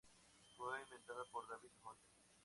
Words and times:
Fue 0.57 0.81
inventada 0.81 1.23
por 1.31 1.47
David 1.47 1.69
Holden. 1.83 2.09